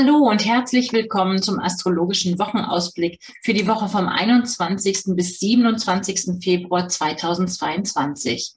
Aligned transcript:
Hallo 0.00 0.30
und 0.30 0.46
herzlich 0.46 0.94
willkommen 0.94 1.42
zum 1.42 1.60
astrologischen 1.60 2.38
Wochenausblick 2.38 3.20
für 3.42 3.52
die 3.52 3.66
Woche 3.66 3.86
vom 3.86 4.08
21. 4.08 5.14
bis 5.14 5.38
27. 5.40 6.42
Februar 6.42 6.88
2022. 6.88 8.54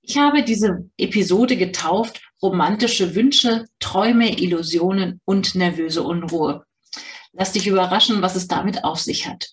Ich 0.00 0.16
habe 0.16 0.42
diese 0.44 0.88
Episode 0.96 1.58
getauft 1.58 2.22
Romantische 2.40 3.14
Wünsche, 3.14 3.66
Träume, 3.80 4.40
Illusionen 4.40 5.20
und 5.26 5.56
nervöse 5.56 6.02
Unruhe. 6.02 6.64
Lass 7.32 7.52
dich 7.52 7.66
überraschen, 7.66 8.22
was 8.22 8.34
es 8.34 8.48
damit 8.48 8.82
auf 8.82 9.00
sich 9.00 9.28
hat. 9.28 9.50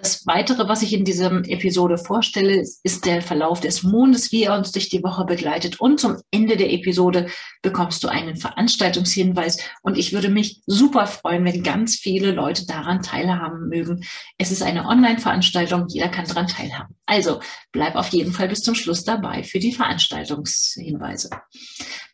Das 0.00 0.24
Weitere, 0.28 0.68
was 0.68 0.82
ich 0.82 0.92
in 0.92 1.04
dieser 1.04 1.32
Episode 1.48 1.98
vorstelle, 1.98 2.60
ist 2.60 3.04
der 3.04 3.20
Verlauf 3.20 3.58
des 3.58 3.82
Mondes, 3.82 4.30
wie 4.30 4.44
er 4.44 4.56
uns 4.56 4.70
durch 4.70 4.88
die 4.88 5.02
Woche 5.02 5.24
begleitet. 5.24 5.80
Und 5.80 5.98
zum 5.98 6.18
Ende 6.30 6.56
der 6.56 6.72
Episode 6.72 7.26
bekommst 7.62 8.04
du 8.04 8.08
einen 8.08 8.36
Veranstaltungshinweis. 8.36 9.58
Und 9.82 9.98
ich 9.98 10.12
würde 10.12 10.28
mich 10.28 10.62
super 10.66 11.08
freuen, 11.08 11.44
wenn 11.44 11.64
ganz 11.64 11.96
viele 11.96 12.30
Leute 12.30 12.64
daran 12.64 13.02
teilhaben 13.02 13.68
mögen. 13.68 14.04
Es 14.38 14.52
ist 14.52 14.62
eine 14.62 14.86
Online-Veranstaltung, 14.86 15.86
jeder 15.88 16.08
kann 16.08 16.26
daran 16.26 16.46
teilhaben. 16.46 16.97
Also 17.08 17.40
bleib 17.72 17.96
auf 17.96 18.10
jeden 18.10 18.32
Fall 18.32 18.48
bis 18.48 18.60
zum 18.60 18.74
Schluss 18.76 19.02
dabei 19.02 19.42
für 19.42 19.58
die 19.58 19.72
Veranstaltungshinweise. 19.72 21.30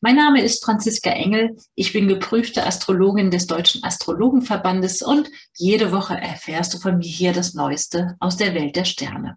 Mein 0.00 0.16
Name 0.16 0.40
ist 0.40 0.64
Franziska 0.64 1.10
Engel. 1.10 1.56
Ich 1.74 1.92
bin 1.92 2.08
geprüfte 2.08 2.64
Astrologin 2.64 3.30
des 3.30 3.46
Deutschen 3.46 3.82
Astrologenverbandes 3.82 5.02
und 5.02 5.28
jede 5.56 5.92
Woche 5.92 6.14
erfährst 6.14 6.72
du 6.72 6.78
von 6.78 6.98
mir 6.98 7.08
hier 7.08 7.32
das 7.32 7.54
Neue 7.54 7.64
Neueste 7.64 8.14
aus 8.20 8.36
der 8.36 8.54
Welt 8.54 8.76
der 8.76 8.84
Sterne. 8.84 9.36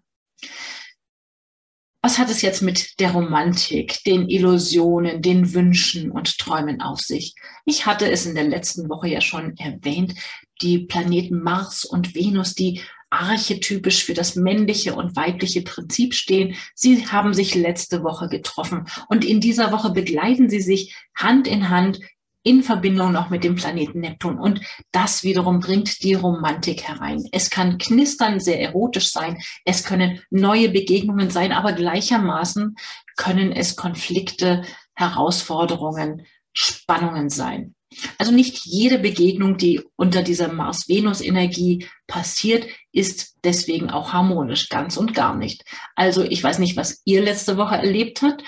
Was 2.02 2.18
hat 2.18 2.30
es 2.30 2.42
jetzt 2.42 2.62
mit 2.62 3.00
der 3.00 3.12
Romantik, 3.12 4.04
den 4.04 4.28
Illusionen, 4.28 5.22
den 5.22 5.52
Wünschen 5.54 6.10
und 6.10 6.38
Träumen 6.38 6.80
auf 6.80 7.00
sich? 7.00 7.34
Ich 7.64 7.86
hatte 7.86 8.10
es 8.10 8.26
in 8.26 8.34
der 8.34 8.44
letzten 8.44 8.88
Woche 8.88 9.08
ja 9.08 9.20
schon 9.20 9.56
erwähnt, 9.56 10.14
die 10.62 10.80
Planeten 10.80 11.42
Mars 11.42 11.84
und 11.84 12.14
Venus, 12.14 12.54
die 12.54 12.82
archetypisch 13.10 14.04
für 14.04 14.14
das 14.14 14.36
männliche 14.36 14.94
und 14.94 15.16
weibliche 15.16 15.62
Prinzip 15.62 16.14
stehen. 16.14 16.56
Sie 16.74 17.06
haben 17.06 17.34
sich 17.34 17.54
letzte 17.54 18.02
Woche 18.02 18.28
getroffen 18.28 18.86
und 19.08 19.24
in 19.24 19.40
dieser 19.40 19.72
Woche 19.72 19.90
begleiten 19.90 20.50
sie 20.50 20.60
sich 20.60 20.94
Hand 21.14 21.46
in 21.46 21.70
Hand 21.70 22.00
in 22.42 22.62
Verbindung 22.62 23.12
noch 23.12 23.30
mit 23.30 23.44
dem 23.44 23.56
Planeten 23.56 24.00
Neptun. 24.00 24.38
Und 24.38 24.60
das 24.92 25.22
wiederum 25.22 25.60
bringt 25.60 26.02
die 26.02 26.14
Romantik 26.14 26.86
herein. 26.88 27.24
Es 27.32 27.50
kann 27.50 27.78
knistern, 27.78 28.40
sehr 28.40 28.60
erotisch 28.60 29.10
sein. 29.10 29.38
Es 29.64 29.84
können 29.84 30.22
neue 30.30 30.70
Begegnungen 30.70 31.30
sein, 31.30 31.52
aber 31.52 31.72
gleichermaßen 31.72 32.76
können 33.16 33.52
es 33.52 33.76
Konflikte, 33.76 34.62
Herausforderungen, 34.94 36.26
Spannungen 36.52 37.28
sein. 37.28 37.74
Also 38.18 38.32
nicht 38.32 38.66
jede 38.66 38.98
Begegnung, 38.98 39.56
die 39.56 39.80
unter 39.96 40.22
dieser 40.22 40.52
Mars-Venus-Energie 40.52 41.86
passiert, 42.06 42.66
ist 42.92 43.36
deswegen 43.44 43.90
auch 43.90 44.12
harmonisch, 44.12 44.68
ganz 44.68 44.96
und 44.96 45.14
gar 45.14 45.34
nicht. 45.34 45.64
Also 45.94 46.22
ich 46.22 46.42
weiß 46.42 46.58
nicht, 46.58 46.76
was 46.76 47.00
ihr 47.04 47.22
letzte 47.22 47.56
Woche 47.56 47.76
erlebt 47.76 48.22
habt. 48.22 48.42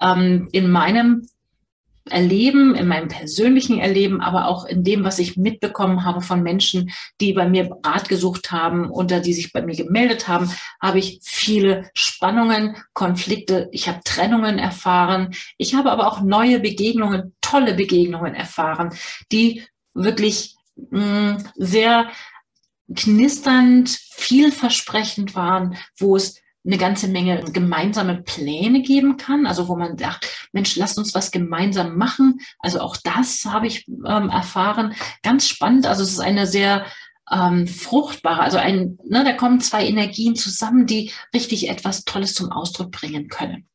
Ähm, 0.00 0.48
in 0.52 0.70
meinem 0.70 1.26
Erleben, 2.10 2.74
in 2.74 2.86
meinem 2.86 3.08
persönlichen 3.08 3.78
Erleben, 3.78 4.20
aber 4.20 4.48
auch 4.48 4.64
in 4.64 4.84
dem, 4.84 5.04
was 5.04 5.18
ich 5.18 5.36
mitbekommen 5.36 6.04
habe 6.04 6.20
von 6.20 6.42
Menschen, 6.42 6.90
die 7.20 7.32
bei 7.32 7.48
mir 7.48 7.70
Rat 7.84 8.08
gesucht 8.08 8.52
haben 8.52 8.90
oder 8.90 9.20
die 9.20 9.32
sich 9.32 9.52
bei 9.52 9.62
mir 9.62 9.74
gemeldet 9.74 10.28
haben, 10.28 10.50
habe 10.80 10.98
ich 10.98 11.20
viele 11.22 11.90
Spannungen, 11.94 12.76
Konflikte, 12.92 13.68
ich 13.72 13.88
habe 13.88 14.00
Trennungen 14.04 14.58
erfahren, 14.58 15.34
ich 15.58 15.74
habe 15.74 15.90
aber 15.90 16.06
auch 16.06 16.20
neue 16.20 16.60
Begegnungen, 16.60 17.34
tolle 17.40 17.74
Begegnungen 17.74 18.34
erfahren, 18.34 18.94
die 19.32 19.64
wirklich 19.94 20.56
mh, 20.90 21.32
mm, 21.32 21.44
sehr 21.56 22.08
knisternd, 22.94 23.88
vielversprechend 23.88 25.34
waren, 25.34 25.76
wo 25.98 26.16
es 26.16 26.40
eine 26.66 26.78
ganze 26.78 27.08
Menge 27.08 27.44
gemeinsame 27.52 28.22
Pläne 28.22 28.82
geben 28.82 29.16
kann, 29.16 29.46
also 29.46 29.68
wo 29.68 29.76
man 29.76 29.96
sagt, 29.96 30.48
Mensch, 30.52 30.76
lasst 30.76 30.98
uns 30.98 31.14
was 31.14 31.30
gemeinsam 31.30 31.96
machen. 31.96 32.40
Also 32.58 32.80
auch 32.80 32.96
das 32.96 33.44
habe 33.44 33.68
ich 33.68 33.86
ähm, 33.88 34.28
erfahren. 34.30 34.94
Ganz 35.22 35.46
spannend. 35.46 35.86
Also 35.86 36.02
es 36.02 36.12
ist 36.12 36.20
eine 36.20 36.46
sehr 36.46 36.86
ähm, 37.30 37.66
fruchtbare, 37.66 38.40
also 38.40 38.58
ein, 38.58 38.98
ne, 39.04 39.24
da 39.24 39.32
kommen 39.32 39.60
zwei 39.60 39.86
Energien 39.86 40.36
zusammen, 40.36 40.86
die 40.86 41.12
richtig 41.34 41.68
etwas 41.68 42.04
Tolles 42.04 42.34
zum 42.34 42.52
Ausdruck 42.52 42.92
bringen 42.92 43.28
können. 43.28 43.68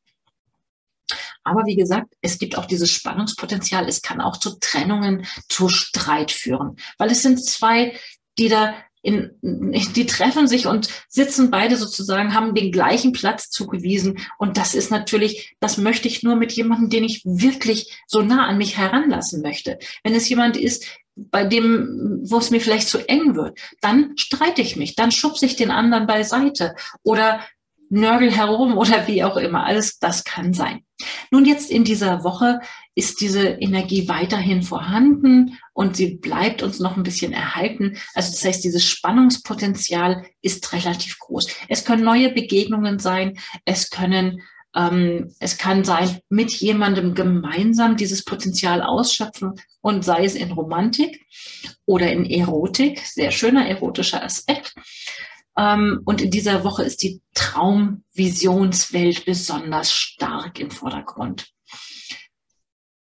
Aber 1.44 1.66
wie 1.66 1.76
gesagt, 1.76 2.14
es 2.22 2.38
gibt 2.38 2.58
auch 2.58 2.66
dieses 2.66 2.92
Spannungspotenzial. 2.92 3.88
Es 3.88 4.02
kann 4.02 4.22
auch 4.22 4.38
zu 4.38 4.60
Trennungen, 4.60 5.26
zu 5.50 5.70
Streit 5.70 6.32
führen, 6.32 6.76
weil 6.98 7.10
es 7.12 7.24
sind 7.24 7.44
zwei, 7.44 7.98
die 8.38 8.48
da 8.48 8.76
in, 9.02 9.32
die 9.42 10.06
treffen 10.06 10.48
sich 10.48 10.68
und 10.68 10.90
sitzen 11.10 11.50
beide 11.50 11.76
sozusagen, 11.76 12.34
haben 12.34 12.54
den 12.54 12.72
gleichen 12.72 13.12
Platz 13.14 13.50
zugewiesen. 13.50 14.20
Und 14.38 14.58
das 14.58 14.76
ist 14.76 14.92
natürlich, 14.92 15.56
das 15.60 15.78
möchte 15.78 16.08
ich 16.08 16.24
nur 16.24 16.36
mit 16.36 16.52
jemandem, 16.52 16.90
den 16.90 17.04
ich 17.04 17.24
wirklich 17.26 17.92
so 18.08 18.22
nah 18.22 18.48
an 18.48 18.58
mich 18.58 18.78
heranlassen 18.78 19.42
möchte. 19.42 19.80
Wenn 20.04 20.14
es 20.14 20.30
jemand 20.30 20.58
ist, 20.58 20.86
bei 21.16 21.44
dem, 21.44 22.22
wo 22.24 22.38
es 22.38 22.52
mir 22.52 22.62
vielleicht 22.62 22.88
zu 22.88 23.00
eng 23.10 23.36
wird, 23.36 23.60
dann 23.82 24.14
streite 24.18 24.62
ich 24.62 24.76
mich, 24.76 24.96
dann 24.96 25.12
schubse 25.12 25.46
ich 25.46 25.56
den 25.56 25.72
anderen 25.72 26.08
beiseite 26.08 26.76
oder 27.04 27.42
nörgel 27.90 28.32
herum 28.32 28.78
oder 28.78 29.08
wie 29.08 29.24
auch 29.24 29.38
immer. 29.38 29.66
Alles 29.66 30.00
das 30.00 30.24
kann 30.24 30.54
sein. 30.54 30.84
Nun 31.32 31.46
jetzt 31.46 31.72
in 31.72 31.84
dieser 31.84 32.24
Woche 32.24 32.60
ist 32.96 33.22
diese 33.22 33.48
Energie 33.48 34.08
weiterhin 34.08 34.64
vorhanden 34.64 35.58
und 35.74 35.96
sie 35.96 36.16
bleibt 36.16 36.62
uns 36.62 36.80
noch 36.80 36.98
ein 36.98 37.04
bisschen 37.04 37.34
erhalten. 37.34 37.98
Also 38.14 38.32
das 38.32 38.44
heißt, 38.44 38.64
dieses 38.64 38.88
Spannungspotenzial 38.88 40.26
ist 40.42 40.72
relativ 40.74 41.20
groß. 41.20 41.48
Es 41.70 41.86
können 41.86 42.04
neue 42.04 42.32
Begegnungen 42.32 43.00
sein, 43.00 43.38
es 43.66 43.90
können 43.90 44.42
ähm, 44.76 45.34
es 45.40 45.58
kann 45.58 45.84
sein, 45.84 46.22
mit 46.30 46.52
jemandem 46.54 47.14
gemeinsam 47.14 47.98
dieses 47.98 48.24
Potenzial 48.24 48.82
ausschöpfen 48.82 49.54
und 49.82 50.06
sei 50.06 50.24
es 50.24 50.36
in 50.36 50.52
Romantik 50.52 51.26
oder 51.86 52.12
in 52.12 52.26
Erotik, 52.26 53.00
sehr 53.00 53.32
schöner 53.32 53.68
erotischer 53.68 54.24
Aspekt. 54.24 54.74
Ähm, 55.62 56.02
und 56.06 56.22
in 56.22 56.32
dieser 56.32 56.64
Woche 56.64 56.84
ist 56.84 57.04
die 57.04 57.22
Traumvisionswelt 57.36 59.26
besonders 59.26 59.94
stark 59.94 60.60
im 60.60 60.72
Vordergrund. 60.72 61.50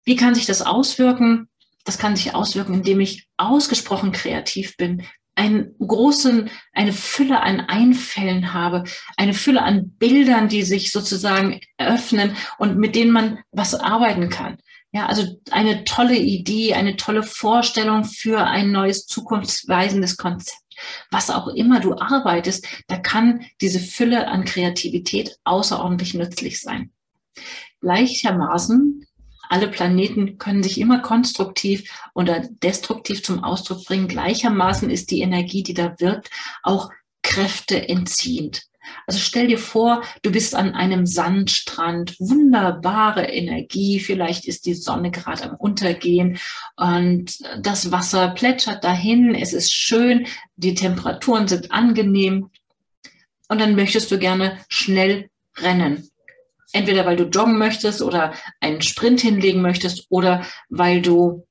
Wie 0.03 0.17
kann 0.17 0.35
sich 0.35 0.45
das 0.45 0.61
auswirken? 0.61 1.47
Das 1.85 1.97
kann 1.97 2.15
sich 2.15 2.35
auswirken, 2.35 2.73
indem 2.73 2.99
ich 2.99 3.27
ausgesprochen 3.37 4.11
kreativ 4.11 4.75
bin, 4.75 5.05
einen 5.35 5.73
großen, 5.79 6.49
eine 6.73 6.91
Fülle 6.91 7.41
an 7.41 7.61
Einfällen 7.61 8.53
habe, 8.53 8.83
eine 9.15 9.33
Fülle 9.33 9.63
an 9.63 9.91
Bildern, 9.91 10.49
die 10.49 10.63
sich 10.63 10.91
sozusagen 10.91 11.61
öffnen 11.77 12.35
und 12.57 12.77
mit 12.77 12.95
denen 12.95 13.11
man 13.11 13.39
was 13.51 13.73
arbeiten 13.73 14.29
kann. 14.29 14.57
Ja, 14.91 15.05
also 15.05 15.39
eine 15.51 15.85
tolle 15.85 16.17
Idee, 16.17 16.73
eine 16.73 16.97
tolle 16.97 17.23
Vorstellung 17.23 18.03
für 18.03 18.43
ein 18.43 18.71
neues 18.71 19.05
zukunftsweisendes 19.05 20.17
Konzept. 20.17 20.68
Was 21.11 21.29
auch 21.29 21.47
immer 21.47 21.79
du 21.79 21.97
arbeitest, 21.97 22.67
da 22.87 22.97
kann 22.97 23.45
diese 23.61 23.79
Fülle 23.79 24.27
an 24.27 24.45
Kreativität 24.45 25.37
außerordentlich 25.43 26.13
nützlich 26.13 26.61
sein. 26.61 26.91
Gleichermaßen 27.81 29.05
alle 29.49 29.67
Planeten 29.67 30.37
können 30.37 30.61
sich 30.61 30.79
immer 30.79 30.99
konstruktiv 30.99 31.91
oder 32.13 32.47
destruktiv 32.61 33.23
zum 33.23 33.43
Ausdruck 33.43 33.83
bringen. 33.85 34.07
Gleichermaßen 34.07 34.91
ist 34.91 35.09
die 35.09 35.21
Energie, 35.21 35.63
die 35.63 35.73
da 35.73 35.99
wirkt, 35.99 36.29
auch 36.61 36.91
kräfteentziehend. 37.23 38.68
Also 39.07 39.19
stell 39.19 39.47
dir 39.47 39.57
vor, 39.57 40.03
du 40.21 40.31
bist 40.31 40.55
an 40.55 40.73
einem 40.73 41.05
Sandstrand, 41.05 42.19
wunderbare 42.19 43.25
Energie, 43.25 43.99
vielleicht 43.99 44.45
ist 44.45 44.65
die 44.65 44.73
Sonne 44.73 45.11
gerade 45.11 45.43
am 45.43 45.55
Untergehen 45.55 46.37
und 46.75 47.37
das 47.61 47.91
Wasser 47.91 48.29
plätschert 48.29 48.83
dahin, 48.83 49.35
es 49.35 49.53
ist 49.53 49.73
schön, 49.73 50.27
die 50.55 50.75
Temperaturen 50.75 51.47
sind 51.47 51.71
angenehm 51.71 52.49
und 53.47 53.61
dann 53.61 53.75
möchtest 53.75 54.11
du 54.11 54.19
gerne 54.19 54.57
schnell 54.69 55.29
rennen 55.57 56.09
entweder 56.71 57.05
weil 57.05 57.15
du 57.15 57.23
joggen 57.25 57.57
möchtest 57.57 58.01
oder 58.01 58.33
einen 58.59 58.81
Sprint 58.81 59.21
hinlegen 59.21 59.61
möchtest 59.61 60.05
oder 60.09 60.45
weil 60.69 61.01
du 61.01 61.45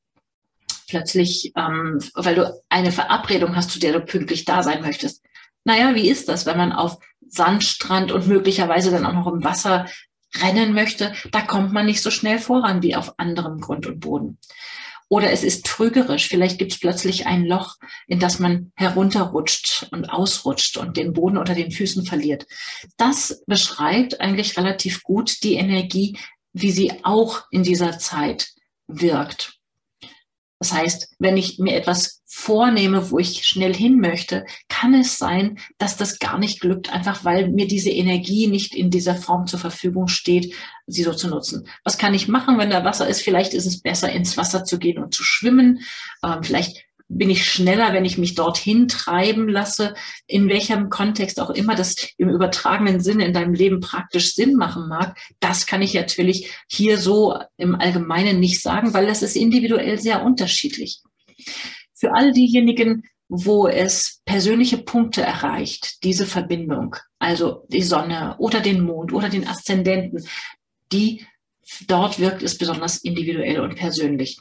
plötzlich, 0.89 1.53
ähm, 1.57 1.99
weil 2.15 2.35
du 2.35 2.63
eine 2.69 2.93
Verabredung 2.93 3.57
hast, 3.57 3.71
zu 3.71 3.79
der 3.79 3.93
du 3.93 4.01
pünktlich 4.01 4.45
da 4.45 4.63
sein 4.63 4.81
möchtest. 4.81 5.23
Naja, 5.65 5.95
wie 5.95 6.09
ist 6.09 6.29
das, 6.29 6.47
wenn 6.47 6.57
man 6.57 6.73
auf 6.73 6.99
Sandstrand 7.29 8.13
und 8.13 8.27
möglicherweise 8.27 8.91
dann 8.91 9.07
auch 9.07 9.13
noch 9.13 9.33
im 9.33 9.45
Wasser 9.45 9.87
rennen 10.37 10.75
möchte? 10.75 11.13
Da 11.31 11.41
kommt 11.41 11.73
man 11.73 11.87
nicht 11.87 12.03
so 12.03 12.11
schnell 12.11 12.39
voran 12.39 12.83
wie 12.83 12.97
auf 12.97 13.15
anderem 13.19 13.61
Grund 13.61 13.87
und 13.87 14.01
Boden. 14.01 14.39
Oder 15.11 15.33
es 15.33 15.43
ist 15.43 15.65
trügerisch. 15.65 16.29
Vielleicht 16.29 16.59
gibt 16.59 16.73
es 16.73 16.81
plötzlich 16.81 17.27
ein 17.27 17.47
Loch, 17.47 17.77
in 18.07 18.21
das 18.21 18.39
man 18.39 18.73
herunterrutscht 18.77 19.89
und 19.91 20.11
ausrutscht 20.11 20.77
und 20.77 20.97
den 20.97 21.15
Boden 21.15 21.39
unter 21.39 21.55
den 21.55 21.71
Füßen 21.71 22.05
verliert. 22.05 22.47
Das 22.99 23.43
beschreibt 23.47 24.21
eigentlich 24.21 24.59
relativ 24.59 25.03
gut 25.03 25.43
die 25.43 25.55
Energie, 25.55 26.19
wie 26.53 26.71
sie 26.71 26.93
auch 27.05 27.45
in 27.51 27.63
dieser 27.63 27.99
Zeit 27.99 28.51
wirkt. 28.87 29.58
Das 30.59 30.73
heißt, 30.73 31.15
wenn 31.19 31.37
ich 31.37 31.59
mir 31.59 31.77
etwas 31.77 32.23
vornehme, 32.27 33.11
wo 33.11 33.19
ich 33.19 33.47
schnell 33.47 33.75
hin 33.75 34.01
möchte, 34.01 34.45
kann 34.69 34.93
es 34.93 35.17
sein, 35.17 35.59
dass 35.79 35.97
das 35.97 36.19
gar 36.19 36.39
nicht 36.39 36.61
glückt, 36.61 36.93
einfach 36.93 37.25
weil 37.25 37.51
mir 37.51 37.69
diese 37.69 37.91
Energie 37.91 38.49
nicht 38.49 38.75
in 38.75 38.91
dieser 38.91 39.15
Form 39.15 39.47
zur 39.47 39.61
Verfügung 39.61 40.09
steht, 40.09 40.55
sie 40.87 41.05
so 41.05 41.15
zu 41.15 41.29
nutzen. 41.29 41.69
Was 41.85 41.97
kann 41.97 42.15
ich 42.15 42.29
machen, 42.29 42.59
wenn 42.59 42.71
da 42.71 42.85
Wasser 42.85 43.09
ist? 43.09 43.23
Vielleicht 43.23 43.55
ist 43.55 43.67
es 43.67 43.81
besser, 43.81 44.11
ins 44.11 44.37
Wasser 44.37 44.65
zu 44.65 44.79
gehen 44.79 45.03
und 45.03 45.15
zu 45.15 45.23
schwimmen. 45.23 45.81
Ähm, 46.25 46.43
vielleicht 46.43 46.88
bin 47.09 47.31
ich 47.31 47.51
schneller, 47.51 47.93
wenn 47.93 48.05
ich 48.05 48.19
mich 48.19 48.35
dorthin 48.35 48.87
treiben 48.87 49.49
lasse, 49.49 49.95
in 50.27 50.49
welchem 50.49 50.91
Kontext 50.91 51.41
auch 51.41 51.51
immer 51.51 51.75
das 51.75 51.97
im 52.19 52.29
übertragenen 52.29 53.01
Sinne 53.01 53.25
in 53.25 53.33
deinem 53.33 53.55
Leben 53.55 53.81
praktisch 53.81 54.35
Sinn 54.35 54.55
machen 54.55 54.89
mag. 54.89 55.19
Das 55.41 55.67
kann 55.67 55.83
ich 55.83 55.95
natürlich 55.95 56.53
hier 56.69 56.99
so 56.99 57.39
im 57.57 57.75
Allgemeinen 57.75 58.41
nicht 58.41 58.63
sagen, 58.63 58.93
weil 58.93 59.07
das 59.07 59.23
ist 59.23 59.37
individuell 59.37 59.99
sehr 59.99 60.23
unterschiedlich. 60.23 61.01
Für 61.95 62.13
all 62.15 62.33
diejenigen, 62.33 63.05
wo 63.29 63.67
es 63.67 64.21
persönliche 64.25 64.79
Punkte 64.79 65.23
erreicht, 65.23 66.05
diese 66.05 66.27
Verbindung, 66.27 66.97
also 67.19 67.67
die 67.69 67.83
Sonne 67.83 68.37
oder 68.39 68.61
den 68.61 68.83
Mond 68.83 69.13
oder 69.13 69.29
den 69.29 69.47
Aszendenten, 69.47 70.27
die 70.93 71.27
dort 71.87 72.19
wirkt 72.19 72.43
es 72.43 72.57
besonders 72.57 72.99
individuell 72.99 73.61
und 73.61 73.77
persönlich. 73.77 74.39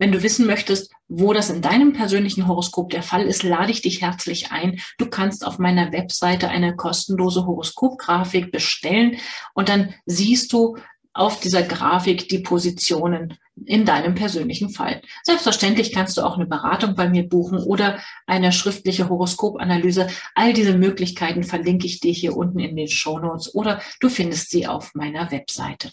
Wenn 0.00 0.12
du 0.12 0.22
wissen 0.22 0.46
möchtest, 0.46 0.92
wo 1.08 1.34
das 1.34 1.50
in 1.50 1.60
deinem 1.60 1.92
persönlichen 1.92 2.48
Horoskop 2.48 2.88
der 2.88 3.02
Fall 3.02 3.26
ist, 3.26 3.42
lade 3.42 3.70
ich 3.70 3.82
dich 3.82 4.00
herzlich 4.00 4.50
ein. 4.50 4.80
Du 4.96 5.04
kannst 5.10 5.46
auf 5.46 5.58
meiner 5.58 5.92
Webseite 5.92 6.48
eine 6.48 6.74
kostenlose 6.74 7.44
Horoskopgrafik 7.44 8.50
bestellen 8.50 9.18
und 9.52 9.68
dann 9.68 9.94
siehst 10.06 10.54
du 10.54 10.78
auf 11.12 11.40
dieser 11.40 11.62
Grafik 11.62 12.30
die 12.30 12.38
Positionen 12.38 13.36
in 13.66 13.84
deinem 13.84 14.14
persönlichen 14.14 14.70
Fall. 14.70 15.02
Selbstverständlich 15.22 15.92
kannst 15.92 16.16
du 16.16 16.22
auch 16.22 16.36
eine 16.36 16.46
Beratung 16.46 16.94
bei 16.94 17.06
mir 17.10 17.28
buchen 17.28 17.58
oder 17.58 17.98
eine 18.26 18.52
schriftliche 18.52 19.10
Horoskopanalyse. 19.10 20.08
All 20.34 20.54
diese 20.54 20.78
Möglichkeiten 20.78 21.42
verlinke 21.42 21.86
ich 21.86 22.00
dir 22.00 22.12
hier 22.12 22.38
unten 22.38 22.58
in 22.60 22.74
den 22.74 22.88
Show 22.88 23.18
Notes 23.18 23.54
oder 23.54 23.82
du 24.00 24.08
findest 24.08 24.48
sie 24.50 24.66
auf 24.66 24.94
meiner 24.94 25.30
Webseite. 25.30 25.92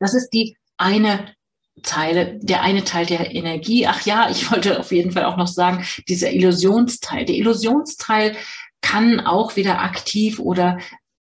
Das 0.00 0.14
ist 0.14 0.30
die 0.30 0.56
eine 0.78 1.35
Teile, 1.82 2.38
der 2.40 2.62
eine 2.62 2.84
Teil 2.84 3.06
der 3.06 3.34
Energie. 3.34 3.86
Ach 3.86 4.04
ja, 4.06 4.30
ich 4.30 4.50
wollte 4.50 4.78
auf 4.80 4.92
jeden 4.92 5.12
Fall 5.12 5.24
auch 5.24 5.36
noch 5.36 5.48
sagen, 5.48 5.84
dieser 6.08 6.32
Illusionsteil. 6.32 7.24
Der 7.24 7.36
Illusionsteil 7.36 8.36
kann 8.80 9.20
auch 9.20 9.56
wieder 9.56 9.80
aktiv 9.80 10.38
oder 10.38 10.78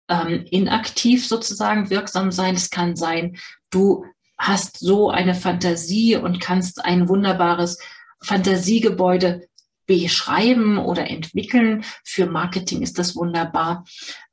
ähm, 0.07 0.45
inaktiv 0.51 1.27
sozusagen 1.27 1.89
wirksam 1.89 2.31
sein. 2.31 2.55
Es 2.55 2.69
kann 2.69 2.95
sein, 2.95 3.37
du 3.69 4.05
hast 4.37 4.79
so 4.79 5.09
eine 5.09 5.33
Fantasie 5.33 6.15
und 6.17 6.39
kannst 6.39 6.83
ein 6.83 7.07
wunderbares 7.09 7.79
Fantasiegebäude 8.21 9.47
beschreiben 9.87 10.77
oder 10.77 11.09
entwickeln. 11.09 11.83
Für 12.03 12.25
Marketing 12.25 12.81
ist 12.81 12.97
das 12.97 13.15
wunderbar. 13.15 13.85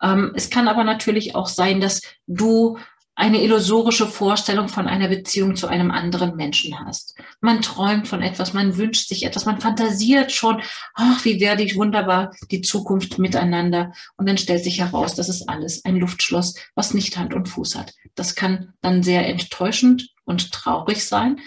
Ähm, 0.02 0.32
es 0.34 0.50
kann 0.50 0.68
aber 0.68 0.84
natürlich 0.84 1.34
auch 1.34 1.46
sein, 1.46 1.80
dass 1.80 2.00
du 2.26 2.78
eine 3.14 3.42
illusorische 3.42 4.06
Vorstellung 4.06 4.68
von 4.68 4.86
einer 4.86 5.08
Beziehung 5.08 5.54
zu 5.54 5.66
einem 5.66 5.90
anderen 5.90 6.34
Menschen 6.34 6.78
hast. 6.80 7.14
Man 7.40 7.60
träumt 7.60 8.08
von 8.08 8.22
etwas, 8.22 8.54
man 8.54 8.78
wünscht 8.78 9.08
sich 9.08 9.24
etwas, 9.24 9.44
man 9.44 9.60
fantasiert 9.60 10.32
schon, 10.32 10.62
ach, 10.94 11.24
wie 11.24 11.38
werde 11.38 11.62
ich 11.62 11.76
wunderbar 11.76 12.34
die 12.50 12.62
Zukunft 12.62 13.18
miteinander. 13.18 13.92
Und 14.16 14.28
dann 14.28 14.38
stellt 14.38 14.64
sich 14.64 14.80
heraus, 14.80 15.14
das 15.14 15.28
ist 15.28 15.48
alles 15.48 15.84
ein 15.84 15.96
Luftschloss, 15.96 16.54
was 16.74 16.94
nicht 16.94 17.16
Hand 17.18 17.34
und 17.34 17.48
Fuß 17.48 17.76
hat. 17.76 17.92
Das 18.14 18.34
kann 18.34 18.72
dann 18.80 19.02
sehr 19.02 19.26
enttäuschend 19.26 20.08
und 20.24 20.52
traurig 20.52 21.04
sein. 21.04 21.40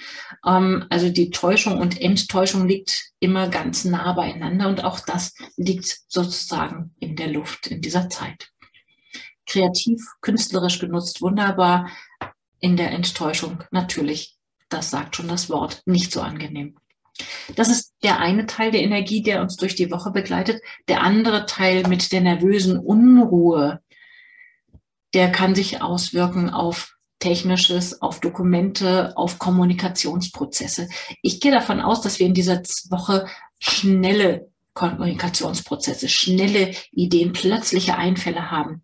Ähm, 0.45 0.85
also 0.89 1.09
die 1.09 1.31
Täuschung 1.31 1.79
und 1.79 1.99
Enttäuschung 1.99 2.67
liegt 2.67 3.11
immer 3.19 3.47
ganz 3.49 3.85
nah 3.85 4.13
beieinander 4.13 4.67
und 4.67 4.83
auch 4.83 4.99
das 4.99 5.33
liegt 5.57 5.97
sozusagen 6.09 6.93
in 6.99 7.15
der 7.15 7.29
Luft 7.29 7.67
in 7.67 7.81
dieser 7.81 8.09
Zeit 8.09 8.51
kreativ, 9.45 10.01
künstlerisch 10.21 10.79
genutzt, 10.79 11.21
wunderbar. 11.21 11.89
In 12.59 12.77
der 12.77 12.91
Enttäuschung 12.91 13.63
natürlich, 13.71 14.37
das 14.69 14.89
sagt 14.89 15.15
schon 15.15 15.27
das 15.27 15.49
Wort, 15.49 15.81
nicht 15.85 16.11
so 16.11 16.21
angenehm. 16.21 16.75
Das 17.55 17.69
ist 17.69 17.93
der 18.03 18.19
eine 18.19 18.45
Teil 18.45 18.71
der 18.71 18.81
Energie, 18.81 19.21
der 19.21 19.41
uns 19.41 19.55
durch 19.55 19.75
die 19.75 19.91
Woche 19.91 20.11
begleitet. 20.11 20.61
Der 20.87 21.01
andere 21.01 21.45
Teil 21.45 21.87
mit 21.87 22.11
der 22.11 22.21
nervösen 22.21 22.77
Unruhe, 22.77 23.79
der 25.13 25.31
kann 25.31 25.55
sich 25.55 25.81
auswirken 25.81 26.49
auf 26.49 26.95
Technisches, 27.19 28.01
auf 28.01 28.19
Dokumente, 28.19 29.15
auf 29.15 29.39
Kommunikationsprozesse. 29.39 30.89
Ich 31.21 31.39
gehe 31.39 31.51
davon 31.51 31.79
aus, 31.79 32.01
dass 32.01 32.19
wir 32.19 32.27
in 32.27 32.33
dieser 32.33 32.61
Woche 32.89 33.27
schnelle 33.59 34.49
Kommunikationsprozesse, 34.73 36.09
schnelle 36.09 36.75
Ideen, 36.91 37.31
plötzliche 37.31 37.97
Einfälle 37.97 38.51
haben. 38.51 38.83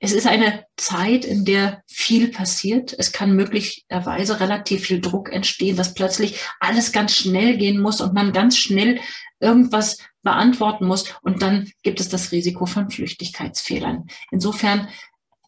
Es 0.00 0.12
ist 0.12 0.26
eine 0.26 0.64
Zeit, 0.76 1.24
in 1.24 1.44
der 1.44 1.82
viel 1.86 2.28
passiert. 2.28 2.94
Es 2.98 3.12
kann 3.12 3.34
möglicherweise 3.34 4.40
relativ 4.40 4.86
viel 4.86 5.00
Druck 5.00 5.32
entstehen, 5.32 5.76
dass 5.76 5.94
plötzlich 5.94 6.40
alles 6.60 6.92
ganz 6.92 7.16
schnell 7.16 7.56
gehen 7.56 7.80
muss 7.80 8.00
und 8.00 8.14
man 8.14 8.32
ganz 8.32 8.58
schnell 8.58 9.00
irgendwas 9.40 9.98
beantworten 10.22 10.86
muss. 10.86 11.14
Und 11.22 11.42
dann 11.42 11.70
gibt 11.82 12.00
es 12.00 12.08
das 12.08 12.32
Risiko 12.32 12.66
von 12.66 12.90
Flüchtigkeitsfehlern. 12.90 14.06
Insofern, 14.30 14.88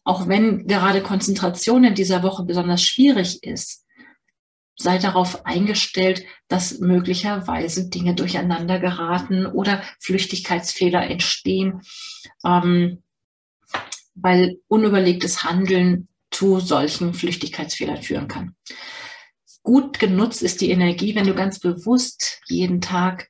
auch 0.03 0.27
wenn 0.27 0.67
gerade 0.67 1.01
Konzentration 1.01 1.83
in 1.83 1.95
dieser 1.95 2.23
Woche 2.23 2.43
besonders 2.43 2.83
schwierig 2.83 3.43
ist, 3.43 3.85
sei 4.75 4.97
darauf 4.97 5.45
eingestellt, 5.45 6.23
dass 6.47 6.79
möglicherweise 6.79 7.89
Dinge 7.89 8.15
durcheinander 8.15 8.79
geraten 8.79 9.45
oder 9.45 9.83
Flüchtigkeitsfehler 9.99 11.03
entstehen. 11.09 11.81
Ähm, 12.45 13.03
weil 14.21 14.57
unüberlegtes 14.67 15.43
Handeln 15.43 16.07
zu 16.31 16.59
solchen 16.59 17.13
Flüchtigkeitsfehlern 17.13 18.01
führen 18.01 18.27
kann. 18.27 18.55
Gut 19.63 19.99
genutzt 19.99 20.41
ist 20.41 20.61
die 20.61 20.71
Energie, 20.71 21.15
wenn 21.15 21.27
du 21.27 21.35
ganz 21.35 21.59
bewusst 21.59 22.41
jeden 22.47 22.81
Tag 22.81 23.29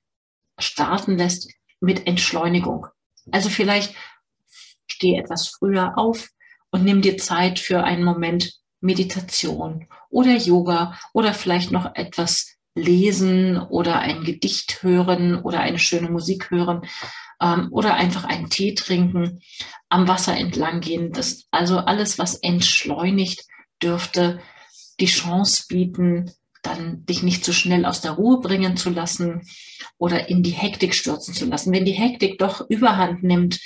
starten 0.60 1.18
lässt 1.18 1.52
mit 1.80 2.08
Entschleunigung. 2.08 2.88
Also 3.32 3.50
vielleicht 3.50 3.96
steh 4.88 5.16
etwas 5.16 5.48
früher 5.48 5.98
auf 5.98 6.30
und 6.72 6.84
nimm 6.84 7.02
dir 7.02 7.18
Zeit 7.18 7.60
für 7.60 7.84
einen 7.84 8.04
Moment 8.04 8.54
Meditation 8.82 9.88
oder 10.10 10.36
Yoga 10.36 10.98
oder 11.14 11.34
vielleicht 11.34 11.72
noch 11.72 11.96
etwas 11.96 12.56
lesen 12.76 13.58
oder 13.58 14.00
ein 14.00 14.24
Gedicht 14.24 14.84
hören 14.84 15.42
oder 15.42 15.60
eine 15.60 15.80
schöne 15.80 16.10
Musik 16.10 16.52
hören 16.52 16.82
ähm, 17.42 17.68
oder 17.72 17.96
einfach 17.96 18.24
einen 18.26 18.50
Tee 18.50 18.74
trinken, 18.74 19.42
am 19.90 20.08
Wasser 20.08 20.36
entlang 20.36 20.82
gehen. 20.82 21.12
Das, 21.12 21.48
also 21.52 21.80
alles, 21.80 22.20
was 22.20 22.36
entschleunigt, 22.36 23.46
dürfte 23.82 24.40
die 25.00 25.06
Chance 25.06 25.66
bieten, 25.68 26.32
dann 26.62 27.06
dich 27.06 27.24
nicht 27.24 27.46
zu 27.46 27.54
schnell 27.54 27.86
aus 27.86 28.02
der 28.02 28.12
Ruhe 28.12 28.42
bringen 28.42 28.76
zu 28.76 28.90
lassen 28.90 29.48
oder 29.98 30.30
in 30.30 30.44
die 30.44 30.52
Hektik 30.52 30.94
stürzen 30.94 31.34
zu 31.34 31.46
lassen. 31.46 31.72
Wenn 31.72 31.86
die 31.86 31.94
Hektik 31.94 32.38
doch 32.38 32.70
überhand 32.70 33.24
nimmt, 33.24 33.60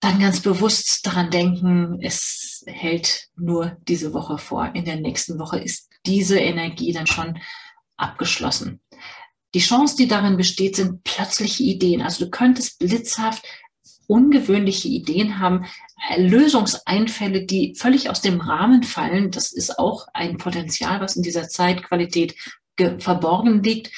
dann 0.00 0.18
ganz 0.18 0.40
bewusst 0.40 1.06
daran 1.06 1.30
denken, 1.30 1.98
es 2.02 2.64
hält 2.66 3.28
nur 3.36 3.76
diese 3.88 4.12
Woche 4.12 4.38
vor. 4.38 4.74
In 4.74 4.84
der 4.84 4.96
nächsten 4.96 5.38
Woche 5.38 5.58
ist 5.58 5.90
diese 6.06 6.38
Energie 6.38 6.92
dann 6.92 7.06
schon 7.06 7.38
abgeschlossen. 7.96 8.80
Die 9.54 9.60
Chance, 9.60 9.96
die 9.96 10.08
darin 10.08 10.36
besteht, 10.36 10.76
sind 10.76 11.04
plötzliche 11.04 11.62
Ideen. 11.62 12.02
Also 12.02 12.24
du 12.24 12.30
könntest 12.30 12.78
blitzhaft 12.78 13.44
ungewöhnliche 14.06 14.88
Ideen 14.88 15.38
haben, 15.38 15.64
Lösungseinfälle, 16.16 17.46
die 17.46 17.74
völlig 17.74 18.10
aus 18.10 18.20
dem 18.20 18.40
Rahmen 18.40 18.82
fallen. 18.82 19.30
Das 19.30 19.52
ist 19.52 19.78
auch 19.78 20.06
ein 20.12 20.36
Potenzial, 20.36 21.00
was 21.00 21.16
in 21.16 21.22
dieser 21.22 21.48
Zeitqualität 21.48 22.34
verborgen 22.98 23.62
liegt. 23.62 23.90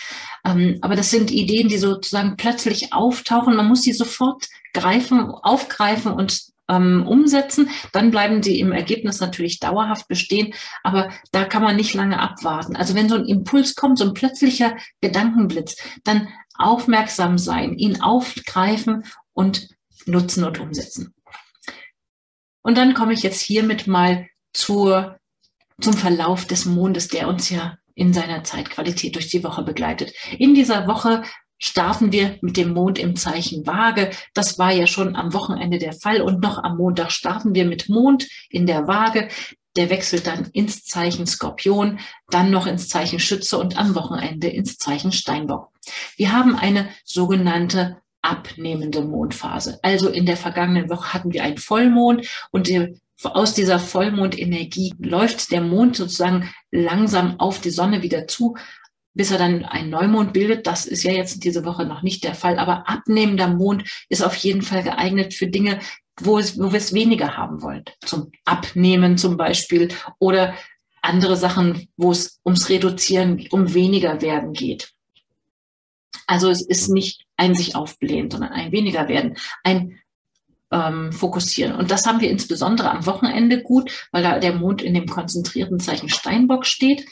Ähm, 0.45 0.79
aber 0.83 0.97
das 0.97 1.11
sind 1.11 1.31
Ideen, 1.31 1.69
die 1.69 1.79
sozusagen 1.79 2.37
plötzlich 2.37 2.93
auftauchen. 2.93 3.57
Man 3.57 3.67
muss 3.67 3.83
sie 3.83 3.93
sofort 3.93 4.49
greifen, 4.75 5.21
aufgreifen 5.21 6.13
und 6.13 6.41
ähm, 6.69 7.07
umsetzen. 7.07 7.71
Dann 7.93 8.11
bleiben 8.11 8.43
sie 8.43 8.61
im 8.61 8.73
Ergebnis 8.73 9.21
natürlich 9.21 9.61
dauerhaft 9.61 10.09
bestehen, 10.09 10.55
aber 10.83 11.11
da 11.33 11.45
kann 11.45 11.63
man 11.63 11.77
nicht 11.77 11.95
lange 11.95 12.21
abwarten. 12.21 12.77
Also 12.77 12.95
wenn 12.95 13.09
so 13.09 13.17
ein 13.17 13.27
Impuls 13.27 13.75
kommt, 13.75 13.99
so 13.99 14.05
ein 14.05 14.15
plötzlicher 14.15 14.77
Gedankenblitz, 15.01 15.77
dann 16.05 16.29
aufmerksam 16.59 17.39
sein, 17.39 17.77
ihn 17.79 18.01
aufgreifen 18.01 19.05
und 19.33 19.69
nutzen 20.07 20.45
und 20.45 20.61
umsetzen. 20.61 21.15
Und 22.63 22.79
dann 22.79 22.95
komme 22.95 23.13
ich 23.13 23.23
jetzt 23.23 23.41
hiermit 23.41 23.87
mal 23.87 24.27
zur, 24.53 25.19
zum 25.81 25.93
Verlauf 25.93 26.47
des 26.47 26.65
Mondes, 26.65 27.09
der 27.09 27.29
uns 27.29 27.51
ja 27.51 27.79
in 27.95 28.13
seiner 28.13 28.45
Zeitqualität 28.45 29.15
durch 29.15 29.29
die 29.29 29.45
Woche 29.45 29.63
begleitet. 29.63 30.13
In 30.39 30.55
dieser 30.55 30.87
Woche 30.87 31.23
starten 31.59 32.13
wir 32.13 32.39
mit 32.41 32.57
dem 32.57 32.73
Mond 32.73 32.99
im 32.99 33.17
Zeichen 33.17 33.67
Waage. 33.67 34.11
Das 34.35 34.59
war 34.59 34.73
ja 34.73 34.87
schon 34.87 35.17
am 35.17 35.33
Wochenende 35.33 35.79
der 35.79 35.93
Fall 35.93 36.21
und 36.21 36.41
noch 36.41 36.63
am 36.63 36.77
Montag 36.77 37.11
starten 37.11 37.55
wir 37.55 37.65
mit 37.65 37.89
Mond 37.89 38.29
in 38.51 38.67
der 38.67 38.87
Waage. 38.87 39.29
der 39.77 39.91
wechselt 39.91 40.27
dann 40.27 40.47
ins 40.55 40.85
Zeichen 40.85 41.27
Skorpion, 41.27 41.99
dann 42.31 42.51
noch 42.51 42.67
ins 42.67 42.89
Zeichen 42.89 43.21
Schütze 43.21 43.59
und 43.59 43.77
am 43.77 43.95
Wochenende 43.95 44.49
ins 44.49 44.79
Zeichen 44.79 45.13
Steinbock. 45.13 45.71
Wir 46.17 46.33
haben 46.33 46.57
eine 46.57 46.89
sogenannte 47.05 47.99
abnehmende 48.23 49.03
Mondphase. 49.03 49.79
Also 49.83 50.09
in 50.09 50.25
der 50.25 50.39
vergangenen 50.39 50.89
Woche 50.89 51.13
hatten 51.13 51.33
wir 51.33 51.45
einen 51.45 51.59
Vollmond 51.59 52.27
und 52.51 52.71
aus 53.23 53.55
dieser 53.55 53.79
Vollmondenergie 53.79 54.95
läuft 54.99 55.51
der 55.51 55.61
Mond 55.61 55.97
sozusagen 55.97 56.51
langsam 56.71 57.39
auf 57.41 57.61
die 57.61 57.71
Sonne 57.71 58.03
wieder 58.03 58.27
zu, 58.27 58.57
bis 59.17 59.31
er 59.31 59.39
dann 59.39 59.65
einen 59.65 59.91
Neumond 59.91 60.33
bildet. 60.33 60.67
Das 60.67 60.87
ist 60.87 61.03
ja 61.03 61.11
jetzt 61.11 61.43
diese 61.43 61.65
Woche 61.65 61.87
noch 61.87 62.03
nicht 62.03 62.23
der 62.23 62.35
Fall. 62.35 62.59
Aber 62.59 62.89
abnehmender 62.89 63.49
Mond 63.49 63.85
ist 64.09 64.23
auf 64.23 64.37
jeden 64.37 64.63
Fall 64.63 64.83
geeignet 64.83 65.33
für 65.33 65.47
Dinge, 65.47 65.81
wo, 66.21 66.39
es, 66.39 66.59
wo 66.59 66.71
wir 66.71 66.79
es 66.79 66.93
weniger 66.93 67.37
haben 67.37 67.63
wollen. 67.63 67.85
Zum 68.01 68.31
Abnehmen 68.45 69.17
zum 69.17 69.37
Beispiel 69.37 69.89
oder 70.19 70.55
andere 71.01 71.37
Sachen, 71.37 71.89
wo 71.97 72.11
es 72.13 72.41
ums 72.45 72.69
Reduzieren, 72.69 73.47
um 73.51 73.73
weniger 73.73 74.21
werden 74.21 74.53
geht. 74.53 74.93
Also 76.27 76.51
es 76.51 76.61
ist 76.61 76.89
nicht 76.89 77.25
ein 77.37 77.55
sich 77.55 77.75
aufblähen, 77.75 78.31
sondern 78.31 78.53
ein 78.53 78.73
weniger 78.73 79.09
werden, 79.09 79.37
ein 79.65 79.99
ähm, 80.71 81.13
fokussieren. 81.13 81.75
Und 81.75 81.91
das 81.91 82.07
haben 82.07 82.21
wir 82.21 82.31
insbesondere 82.31 82.91
am 82.91 83.07
Wochenende 83.07 83.63
gut, 83.63 84.09
weil 84.11 84.23
da 84.23 84.39
der 84.39 84.55
Mond 84.55 84.83
in 84.83 84.95
dem 84.95 85.07
konzentrierten 85.07 85.79
Zeichen 85.81 86.09
Steinbock 86.09 86.67
steht. 86.67 87.07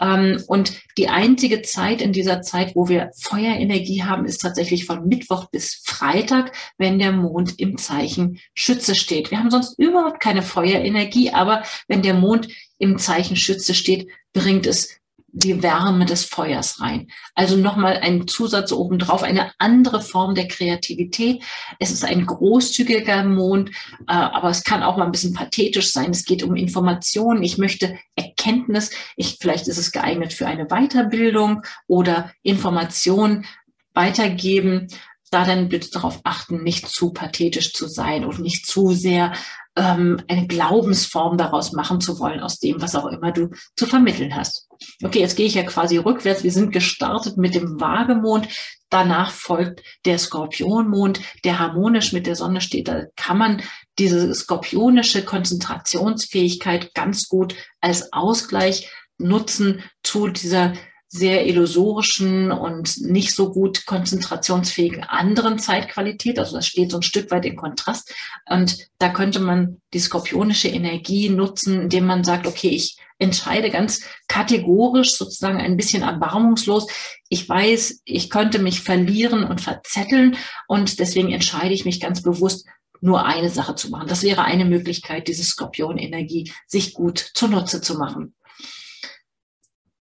Ähm, 0.00 0.42
und 0.46 0.80
die 0.98 1.08
einzige 1.08 1.62
Zeit 1.62 2.02
in 2.02 2.12
dieser 2.12 2.42
Zeit, 2.42 2.74
wo 2.74 2.88
wir 2.88 3.10
Feuerenergie 3.16 4.02
haben, 4.02 4.24
ist 4.24 4.38
tatsächlich 4.38 4.86
von 4.86 5.06
Mittwoch 5.06 5.50
bis 5.50 5.82
Freitag, 5.84 6.52
wenn 6.78 6.98
der 6.98 7.12
Mond 7.12 7.58
im 7.58 7.78
Zeichen 7.78 8.40
Schütze 8.54 8.94
steht. 8.94 9.30
Wir 9.30 9.38
haben 9.38 9.50
sonst 9.50 9.78
überhaupt 9.78 10.20
keine 10.20 10.42
Feuerenergie, 10.42 11.30
aber 11.30 11.62
wenn 11.88 12.02
der 12.02 12.14
Mond 12.14 12.48
im 12.78 12.98
Zeichen 12.98 13.36
Schütze 13.36 13.74
steht, 13.74 14.08
bringt 14.32 14.66
es 14.66 15.00
die 15.36 15.64
Wärme 15.64 16.06
des 16.06 16.24
Feuers 16.24 16.80
rein. 16.80 17.08
Also 17.34 17.56
nochmal 17.56 17.98
ein 17.98 18.28
Zusatz 18.28 18.70
obendrauf, 18.70 19.24
eine 19.24 19.50
andere 19.58 20.00
Form 20.00 20.36
der 20.36 20.46
Kreativität. 20.46 21.42
Es 21.80 21.90
ist 21.90 22.04
ein 22.04 22.24
großzügiger 22.24 23.24
Mond, 23.24 23.70
äh, 23.70 24.12
aber 24.12 24.50
es 24.50 24.62
kann 24.62 24.84
auch 24.84 24.96
mal 24.96 25.06
ein 25.06 25.12
bisschen 25.12 25.34
pathetisch 25.34 25.92
sein. 25.92 26.12
Es 26.12 26.24
geht 26.24 26.44
um 26.44 26.54
Informationen. 26.54 27.42
Ich 27.42 27.58
möchte 27.58 27.98
Erkenntnis. 28.14 28.92
Ich, 29.16 29.38
vielleicht 29.40 29.66
ist 29.66 29.78
es 29.78 29.90
geeignet 29.90 30.32
für 30.32 30.46
eine 30.46 30.66
Weiterbildung 30.66 31.62
oder 31.88 32.30
Information 32.42 33.44
weitergeben 33.92 34.88
da 35.30 35.44
dann 35.44 35.68
bitte 35.68 35.90
darauf 35.90 36.20
achten, 36.24 36.62
nicht 36.62 36.88
zu 36.88 37.12
pathetisch 37.12 37.72
zu 37.72 37.88
sein 37.88 38.24
und 38.24 38.38
nicht 38.38 38.66
zu 38.66 38.92
sehr 38.92 39.32
ähm, 39.76 40.20
eine 40.28 40.46
Glaubensform 40.46 41.36
daraus 41.36 41.72
machen 41.72 42.00
zu 42.00 42.18
wollen, 42.18 42.40
aus 42.40 42.58
dem, 42.58 42.80
was 42.80 42.94
auch 42.94 43.06
immer 43.06 43.32
du 43.32 43.50
zu 43.76 43.86
vermitteln 43.86 44.34
hast. 44.34 44.68
Okay, 45.02 45.20
jetzt 45.20 45.36
gehe 45.36 45.46
ich 45.46 45.54
ja 45.54 45.64
quasi 45.64 45.96
rückwärts. 45.96 46.44
Wir 46.44 46.52
sind 46.52 46.72
gestartet 46.72 47.36
mit 47.36 47.54
dem 47.54 47.80
Waagemond. 47.80 48.48
Danach 48.90 49.32
folgt 49.32 49.82
der 50.04 50.18
Skorpionmond, 50.18 51.20
der 51.44 51.58
harmonisch 51.58 52.12
mit 52.12 52.26
der 52.26 52.36
Sonne 52.36 52.60
steht. 52.60 52.86
Da 52.86 53.04
kann 53.16 53.38
man 53.38 53.62
diese 53.98 54.32
skorpionische 54.34 55.24
Konzentrationsfähigkeit 55.24 56.94
ganz 56.94 57.28
gut 57.28 57.56
als 57.80 58.12
Ausgleich 58.12 58.90
nutzen 59.18 59.82
zu 60.02 60.28
dieser 60.28 60.74
sehr 61.14 61.46
illusorischen 61.46 62.50
und 62.50 63.00
nicht 63.00 63.36
so 63.36 63.52
gut 63.52 63.86
konzentrationsfähigen 63.86 65.04
anderen 65.04 65.60
Zeitqualität. 65.60 66.40
Also 66.40 66.56
das 66.56 66.66
steht 66.66 66.90
so 66.90 66.96
ein 66.98 67.04
Stück 67.04 67.30
weit 67.30 67.44
in 67.44 67.54
Kontrast. 67.54 68.12
Und 68.50 68.88
da 68.98 69.10
könnte 69.10 69.38
man 69.38 69.80
die 69.92 70.00
skorpionische 70.00 70.66
Energie 70.66 71.28
nutzen, 71.28 71.82
indem 71.82 72.06
man 72.06 72.24
sagt, 72.24 72.48
okay, 72.48 72.70
ich 72.70 72.98
entscheide 73.18 73.70
ganz 73.70 74.00
kategorisch, 74.26 75.14
sozusagen 75.14 75.58
ein 75.60 75.76
bisschen 75.76 76.02
erbarmungslos. 76.02 76.88
Ich 77.28 77.48
weiß, 77.48 78.00
ich 78.04 78.28
könnte 78.28 78.58
mich 78.58 78.80
verlieren 78.80 79.44
und 79.44 79.60
verzetteln 79.60 80.36
und 80.66 80.98
deswegen 80.98 81.30
entscheide 81.30 81.74
ich 81.74 81.84
mich 81.84 82.00
ganz 82.00 82.22
bewusst, 82.22 82.66
nur 83.00 83.24
eine 83.24 83.50
Sache 83.50 83.76
zu 83.76 83.88
machen. 83.88 84.08
Das 84.08 84.24
wäre 84.24 84.42
eine 84.42 84.64
Möglichkeit, 84.64 85.28
diese 85.28 85.44
Skorpionenergie 85.44 86.52
sich 86.66 86.92
gut 86.92 87.18
zunutze 87.34 87.80
zu 87.80 87.98
machen. 87.98 88.34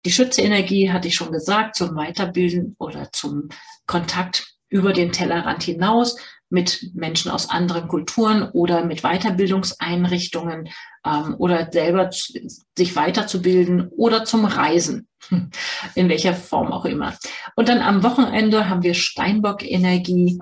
Die 0.05 0.11
Schütze-Energie 0.11 0.91
hatte 0.91 1.07
ich 1.07 1.15
schon 1.15 1.31
gesagt, 1.31 1.75
zum 1.75 1.95
Weiterbilden 1.95 2.75
oder 2.79 3.11
zum 3.11 3.49
Kontakt 3.85 4.55
über 4.69 4.93
den 4.93 5.11
Tellerrand 5.11 5.63
hinaus 5.63 6.17
mit 6.49 6.91
Menschen 6.93 7.31
aus 7.31 7.49
anderen 7.49 7.87
Kulturen 7.87 8.49
oder 8.51 8.83
mit 8.83 9.01
Weiterbildungseinrichtungen 9.03 10.69
ähm, 11.05 11.35
oder 11.37 11.71
selber 11.71 12.09
sich 12.11 12.95
weiterzubilden 12.95 13.87
oder 13.89 14.25
zum 14.25 14.45
Reisen, 14.45 15.07
in 15.95 16.09
welcher 16.09 16.33
Form 16.33 16.71
auch 16.71 16.85
immer. 16.85 17.15
Und 17.55 17.69
dann 17.69 17.79
am 17.79 18.03
Wochenende 18.03 18.69
haben 18.69 18.83
wir 18.83 18.93
Steinbock-Energie. 18.93 20.39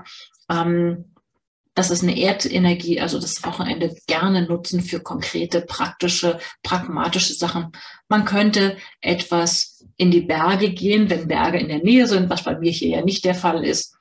Ähm, 0.49 1.05
das 1.79 1.91
ist 1.91 2.03
eine 2.03 2.19
Erdenergie, 2.19 2.99
also 2.99 3.21
das 3.21 3.41
Wochenende 3.45 3.95
gerne 4.05 4.45
nutzen 4.45 4.81
für 4.81 4.99
konkrete, 4.99 5.61
praktische, 5.61 6.37
pragmatische 6.61 7.33
Sachen. 7.33 7.71
Man 8.09 8.25
könnte 8.25 8.75
etwas 8.99 9.85
in 9.95 10.11
die 10.11 10.19
Berge 10.19 10.71
gehen, 10.71 11.09
wenn 11.09 11.29
Berge 11.29 11.57
in 11.57 11.69
der 11.69 11.81
Nähe 11.81 12.05
sind, 12.05 12.29
was 12.29 12.43
bei 12.43 12.59
mir 12.59 12.69
hier 12.69 12.89
ja 12.97 13.01
nicht 13.01 13.23
der 13.23 13.33
Fall 13.33 13.63
ist. 13.63 13.95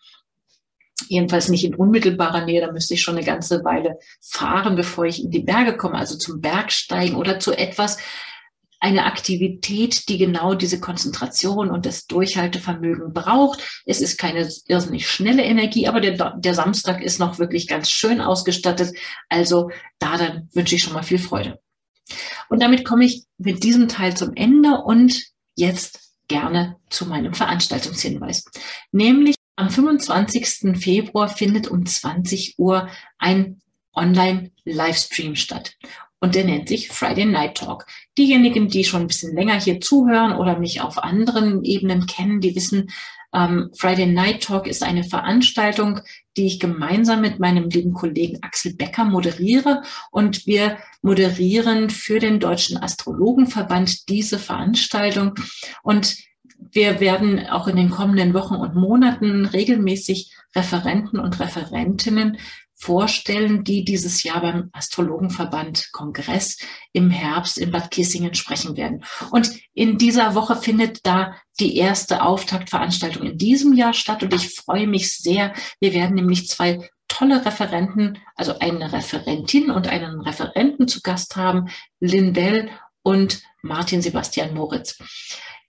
Jedenfalls 1.07 1.49
nicht 1.51 1.65
in 1.65 1.77
unmittelbarer 1.77 2.45
Nähe, 2.45 2.63
da 2.63 2.73
müsste 2.73 2.95
ich 2.95 3.03
schon 3.03 3.17
eine 3.17 3.25
ganze 3.25 3.63
Weile 3.65 4.01
fahren, 4.21 4.75
bevor 4.75 5.05
ich 5.05 5.23
in 5.23 5.31
die 5.31 5.45
Berge 5.45 5.77
komme, 5.77 5.99
also 5.99 6.19
zum 6.19 6.41
Bergsteigen 6.41 7.15
oder 7.15 7.39
zu 7.39 7.57
etwas, 7.57 7.99
eine 8.81 9.05
Aktivität, 9.07 10.09
die 10.09 10.19
genau 10.19 10.55
diese 10.55 10.81
Konzentration 10.81 11.71
und 11.71 11.85
das 11.85 12.07
Durchhaltevermögen 12.07 13.13
braucht. 13.13 13.61
Es 13.85 14.01
ist 14.01 14.19
keine 14.19 14.49
irrsinnig 14.67 15.09
schnelle 15.09 15.43
Energie, 15.43 15.89
aber 15.89 16.01
der, 16.01 16.37
der 16.37 16.55
Samstag 16.55 17.03
ist 17.03 17.19
noch 17.19 17.39
wirklich 17.39 17.67
ganz 17.67 17.91
schön 17.91 18.21
ausgestattet. 18.21 18.97
Also 19.29 19.71
da 19.99 20.17
dann 20.17 20.49
wünsche 20.53 20.77
ich 20.77 20.83
schon 20.83 20.93
mal 20.93 21.03
viel 21.03 21.19
Freude. 21.19 21.61
Und 22.49 22.63
damit 22.63 22.85
komme 22.85 23.05
ich 23.05 23.25
mit 23.37 23.65
diesem 23.65 23.89
Teil 23.89 24.17
zum 24.17 24.35
Ende 24.35 24.79
und 24.85 25.25
jetzt 25.57 26.01
gerne 26.29 26.77
zu 26.89 27.07
meinem 27.07 27.35
Veranstaltungshinweis. 27.35 28.45
Nämlich 28.93 29.35
am 29.57 29.71
25. 29.71 30.79
Februar 30.79 31.29
findet 31.29 31.69
um 31.69 31.85
20 31.85 32.55
Uhr 32.59 32.89
ein 33.19 33.61
Online-Livestream 33.93 35.35
statt 35.35 35.75
und 36.21 36.35
der 36.35 36.45
nennt 36.45 36.69
sich 36.69 36.89
Friday 36.89 37.25
Night 37.25 37.57
Talk. 37.57 37.87
Diejenigen, 38.17 38.69
die 38.69 38.85
schon 38.85 39.03
ein 39.03 39.07
bisschen 39.07 39.35
länger 39.35 39.61
hier 39.61 39.81
zuhören 39.81 40.33
oder 40.33 40.59
mich 40.59 40.81
auf 40.81 40.99
anderen 40.99 41.65
Ebenen 41.65 42.07
kennen, 42.07 42.41
die 42.41 42.57
wissen, 42.57 42.91
ähm, 43.33 43.71
Friday 43.77 44.07
Night 44.07 44.45
Talk 44.45 44.67
ist 44.67 44.83
eine 44.83 45.05
Veranstaltung, 45.05 46.01
die 46.37 46.47
ich 46.47 46.61
gemeinsam 46.61 47.21
mit 47.21 47.39
meinem 47.39 47.69
lieben 47.69 47.93
Kollegen 47.93 48.39
Axel 48.43 48.75
Becker 48.75 49.05
moderiere. 49.05 49.83
Und 50.11 50.47
wir 50.47 50.79
moderieren 51.03 51.91
für 51.91 52.19
den 52.19 52.41
Deutschen 52.41 52.79
Astrologenverband 52.79 54.09
diese 54.09 54.39
Veranstaltung. 54.39 55.35
Und 55.83 56.17
wir 56.59 57.01
werden 57.01 57.47
auch 57.49 57.69
in 57.69 57.77
den 57.77 57.91
kommenden 57.91 58.35
Wochen 58.35 58.55
und 58.55 58.75
Monaten 58.75 59.45
regelmäßig 59.45 60.35
Referenten 60.57 61.21
und 61.21 61.39
Referentinnen 61.39 62.39
vorstellen, 62.79 63.65
die 63.65 63.85
dieses 63.85 64.23
Jahr 64.23 64.41
beim 64.41 64.71
Astrologenverband 64.73 65.91
Kongress 65.93 66.59
im 66.93 67.11
Herbst 67.11 67.59
in 67.59 67.73
Bad 67.73 67.91
Kissingen 67.91 68.35
sprechen 68.35 68.77
werden. 68.77 69.05
Und 69.31 69.51
in 69.75 69.99
dieser 69.99 70.35
Woche 70.35 70.57
findet 70.57 71.05
da 71.05 71.35
die 71.59 71.77
erste 71.77 72.23
Auftaktveranstaltung 72.23 73.27
in 73.27 73.39
diesem 73.39 73.73
Jahr 73.73 73.93
statt 73.93 74.23
und 74.23 74.33
ich 74.33 74.55
freue 74.55 74.87
mich 74.87 75.17
sehr. 75.17 75.53
Wir 75.81 75.93
werden 75.93 76.15
nämlich 76.15 76.49
zwei 76.49 76.89
tolle 77.09 77.45
Referenten, 77.45 78.19
also 78.37 78.59
eine 78.61 78.93
Referentin 78.93 79.71
und 79.71 79.89
einen 79.89 80.21
Referenten 80.21 80.87
zu 80.87 81.01
Gast 81.01 81.37
haben, 81.37 81.69
Lindell 81.99 82.71
und 83.03 83.43
Martin 83.63 84.03
Sebastian 84.03 84.55
Moritz. 84.55 84.99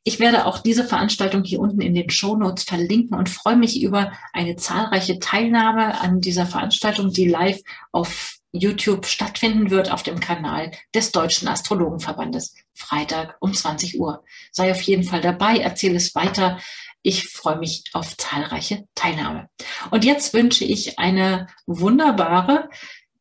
Ich 0.10 0.20
werde 0.20 0.48
auch 0.48 0.58
diese 0.58 0.86
Veranstaltung 0.86 1.44
hier 1.44 1.60
unten 1.60 1.82
in 1.82 1.94
den 1.94 2.10
Show 2.10 2.36
Notes 2.36 2.64
verlinken 2.64 3.16
und 3.16 3.30
freue 3.30 3.56
mich 3.56 3.80
über 3.80 4.12
eine 4.34 4.56
zahlreiche 4.56 5.20
Teilnahme 5.20 6.02
an 6.02 6.20
dieser 6.20 6.48
Veranstaltung, 6.48 7.14
die 7.14 7.28
live 7.28 7.62
auf 7.92 8.38
YouTube 8.52 9.06
stattfinden 9.06 9.70
wird 9.70 9.92
auf 9.92 10.02
dem 10.02 10.20
Kanal 10.20 10.72
des 10.96 11.12
Deutschen 11.12 11.48
Astrologenverbandes. 11.48 12.56
Freitag 12.74 13.38
um 13.40 13.54
20 13.54 14.00
Uhr. 14.00 14.24
Sei 14.52 14.72
auf 14.72 14.82
jeden 14.82 15.04
Fall 15.04 15.22
dabei, 15.22 15.60
erzähle 15.60 15.98
es 15.98 16.16
weiter. 16.16 16.58
Ich 17.04 17.28
freue 17.28 17.60
mich 17.60 17.84
auf 17.94 18.18
zahlreiche 18.18 18.86
Teilnahme. 18.96 19.48
Und 19.92 20.06
jetzt 20.06 20.34
wünsche 20.34 20.66
ich 20.66 20.98
eine 20.98 21.46
wunderbare, 21.68 22.68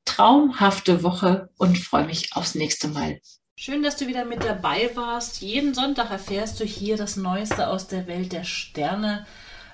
traumhafte 0.07 1.03
Woche 1.03 1.51
und 1.59 1.77
freue 1.77 2.07
mich 2.07 2.35
aufs 2.35 2.55
nächste 2.55 2.89
Mal. 2.89 3.21
Schön, 3.61 3.83
dass 3.83 3.97
du 3.97 4.07
wieder 4.07 4.25
mit 4.25 4.45
dabei 4.45 4.89
warst. 4.95 5.43
Jeden 5.43 5.75
Sonntag 5.75 6.13
erfährst 6.13 6.61
du 6.61 6.65
hier 6.65 6.97
das 6.97 7.17
Neueste 7.17 7.67
aus 7.67 7.89
der 7.89 8.07
Welt 8.07 8.33
der 8.33 8.45
Sterne. 8.45 9.27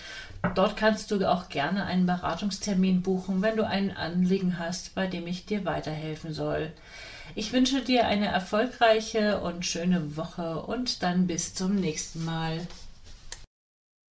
Dort 0.54 0.76
kannst 0.76 1.10
du 1.10 1.26
auch 1.26 1.48
gerne 1.48 1.86
einen 1.86 2.04
Beratungstermin 2.04 3.00
buchen, 3.00 3.40
wenn 3.40 3.56
du 3.56 3.66
ein 3.66 3.96
Anliegen 3.96 4.58
hast, 4.58 4.94
bei 4.94 5.06
dem 5.06 5.26
ich 5.26 5.46
dir 5.46 5.64
weiterhelfen 5.64 6.34
soll. 6.34 6.74
Ich 7.34 7.52
wünsche 7.52 7.80
dir 7.80 8.06
eine 8.06 8.26
erfolgreiche 8.26 9.40
und 9.40 9.66
schöne 9.66 10.16
Woche 10.16 10.62
und 10.62 11.02
dann 11.02 11.26
bis 11.26 11.54
zum 11.54 11.74
nächsten 11.74 12.24
Mal. 12.24 12.66